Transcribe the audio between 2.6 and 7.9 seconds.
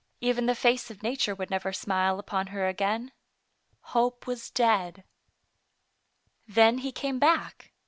again. Hope was dead. Then he came back.